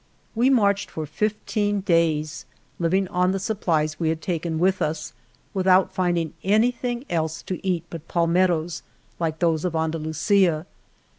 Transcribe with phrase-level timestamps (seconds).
[0.33, 2.47] We marched for fifteen days,
[2.79, 5.13] living on the sup plies we had taken with us,
[5.53, 8.81] without finding anything else to eat but palmettos
[9.19, 10.65] like those of Andalusia.